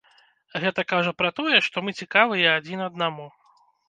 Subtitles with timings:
[0.61, 3.29] Гэта кажа пра тое, што мы цікавыя адзін аднаму.